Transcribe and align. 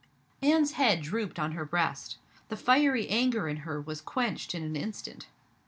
Anne's 0.41 0.71
head 0.71 1.03
drooped 1.03 1.37
on 1.37 1.51
her 1.51 1.63
breast. 1.63 2.17
The 2.49 2.57
fiery 2.57 3.07
anger 3.07 3.47
in 3.47 3.57
her 3.57 3.79
was 3.79 4.01
quenched 4.01 4.55
in 4.55 4.63
an 4.63 4.75
instant. 4.75 5.27